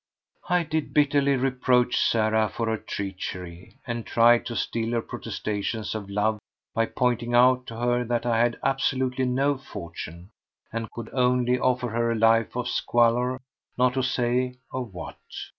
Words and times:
I 0.49 0.63
did 0.63 0.95
bitterly 0.95 1.35
reproach 1.35 1.95
Sarah 1.99 2.49
for 2.49 2.65
her 2.65 2.77
treachery 2.77 3.77
and 3.85 4.03
tried 4.03 4.47
to 4.47 4.55
still 4.55 4.93
her 4.93 5.01
protestations 5.03 5.93
of 5.93 6.09
love 6.09 6.39
by 6.73 6.87
pointing 6.87 7.35
out 7.35 7.67
to 7.67 7.77
her 7.77 8.03
that 8.05 8.25
I 8.25 8.39
had 8.39 8.57
absolutely 8.63 9.25
no 9.25 9.59
fortune, 9.59 10.31
and 10.73 10.89
could 10.91 11.11
only 11.13 11.59
offer 11.59 11.89
her 11.89 12.11
a 12.11 12.15
life 12.15 12.55
of 12.55 12.67
squalor, 12.67 13.41
not 13.77 13.93
to 13.93 14.01
say 14.01 14.55
of 14.71 14.91
what. 14.91 15.17